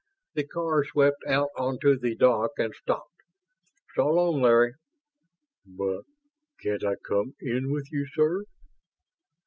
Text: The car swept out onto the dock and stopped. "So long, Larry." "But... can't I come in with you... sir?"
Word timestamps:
The 0.33 0.47
car 0.47 0.83
swept 0.83 1.23
out 1.27 1.49
onto 1.55 1.95
the 1.95 2.15
dock 2.15 2.53
and 2.57 2.73
stopped. 2.73 3.21
"So 3.95 4.07
long, 4.07 4.41
Larry." 4.41 4.73
"But... 5.63 6.05
can't 6.59 6.83
I 6.83 6.95
come 6.95 7.35
in 7.39 7.71
with 7.71 7.89
you... 7.91 8.07
sir?" 8.07 8.45